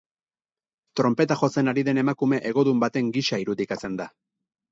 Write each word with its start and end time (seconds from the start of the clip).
Tronpeta 0.99 1.35
jotzen 1.41 1.69
ari 1.73 1.83
den 1.89 2.01
emakume 2.03 2.41
hegodun 2.51 2.81
baten 2.87 3.11
gisa 3.19 3.41
irudikatzen 3.45 4.01
da. 4.01 4.09